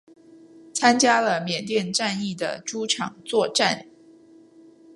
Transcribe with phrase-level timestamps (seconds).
[0.73, 3.85] 参加了缅甸战役的诸场作战。